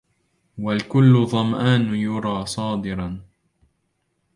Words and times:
والكلُّ 0.59 1.25
ظمآنُ 1.27 1.95
يُرَى 1.95 2.45
صادِراً 2.45 3.19